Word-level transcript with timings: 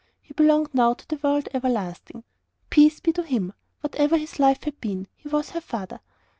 He 0.19 0.33
belonged 0.33 0.73
now 0.73 0.95
to 0.95 1.07
the 1.07 1.17
world 1.21 1.47
everlasting. 1.53 2.23
Peace 2.71 2.99
be 2.99 3.13
to 3.13 3.21
him! 3.21 3.53
whatever 3.81 4.17
his 4.17 4.39
life 4.39 4.63
had 4.63 4.81
been, 4.81 5.05
he 5.15 5.27
was 5.27 5.51
HER 5.51 5.61
father. 5.61 5.99